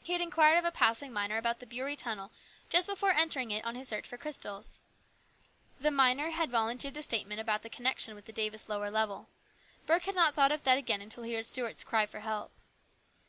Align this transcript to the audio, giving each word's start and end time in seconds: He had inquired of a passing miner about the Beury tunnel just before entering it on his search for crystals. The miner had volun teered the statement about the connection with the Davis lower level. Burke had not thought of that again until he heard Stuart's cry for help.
He 0.00 0.12
had 0.12 0.22
inquired 0.22 0.58
of 0.58 0.64
a 0.64 0.70
passing 0.70 1.12
miner 1.12 1.38
about 1.38 1.58
the 1.58 1.66
Beury 1.66 1.96
tunnel 1.96 2.30
just 2.68 2.86
before 2.86 3.10
entering 3.10 3.50
it 3.50 3.64
on 3.64 3.74
his 3.74 3.88
search 3.88 4.06
for 4.06 4.16
crystals. 4.16 4.78
The 5.80 5.90
miner 5.90 6.30
had 6.30 6.52
volun 6.52 6.78
teered 6.78 6.94
the 6.94 7.02
statement 7.02 7.40
about 7.40 7.62
the 7.62 7.68
connection 7.68 8.14
with 8.14 8.26
the 8.26 8.32
Davis 8.32 8.68
lower 8.68 8.92
level. 8.92 9.28
Burke 9.84 10.04
had 10.04 10.14
not 10.14 10.34
thought 10.36 10.52
of 10.52 10.62
that 10.62 10.78
again 10.78 11.00
until 11.02 11.24
he 11.24 11.34
heard 11.34 11.46
Stuart's 11.46 11.82
cry 11.82 12.06
for 12.06 12.20
help. 12.20 12.52